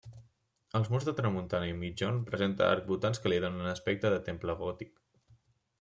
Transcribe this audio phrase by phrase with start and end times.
[0.77, 4.99] Als murs de tramuntana i migjorn presenta arcbotants que li donen aspecte de temple gòtic.